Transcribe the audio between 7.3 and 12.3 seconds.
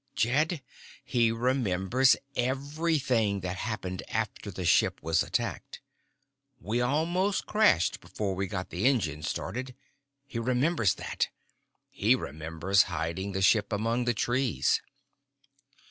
crashed before we got the engines started. He remembers that. He